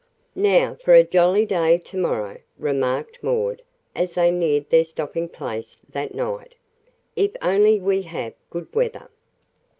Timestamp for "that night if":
5.91-7.33